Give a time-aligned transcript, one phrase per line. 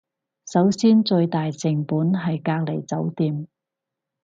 [0.51, 3.47] 首先最大成本係隔離酒店